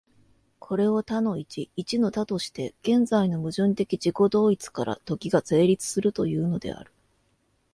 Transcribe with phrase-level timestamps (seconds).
[0.57, 6.91] これを多の一、一の多として、現在の矛盾的自己同一から時が成立するというのである。